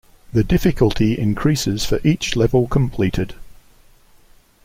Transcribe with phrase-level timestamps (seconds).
[0.33, 3.35] The difficulty increases for each level completed.